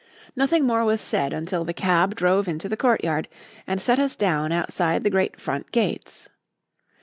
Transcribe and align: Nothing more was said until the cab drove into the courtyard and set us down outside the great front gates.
Nothing 0.35 0.65
more 0.65 0.83
was 0.83 0.99
said 0.99 1.31
until 1.31 1.63
the 1.63 1.75
cab 1.75 2.15
drove 2.15 2.47
into 2.47 2.67
the 2.67 2.75
courtyard 2.75 3.27
and 3.67 3.79
set 3.79 3.99
us 3.99 4.15
down 4.15 4.51
outside 4.51 5.03
the 5.03 5.11
great 5.11 5.39
front 5.39 5.71
gates. 5.71 6.27